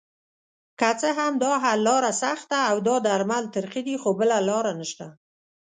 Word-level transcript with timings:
که 0.79 0.89
څه 1.01 1.09
هم 1.17 1.33
داحل 1.43 1.79
لاره 1.87 2.11
سخته 2.23 2.57
اودا 2.71 2.95
درمل 3.07 3.45
ترخه 3.55 3.81
دي 3.87 3.95
خو 4.01 4.09
بله 4.19 4.37
لاره 4.47 4.73
نشته 4.79 5.07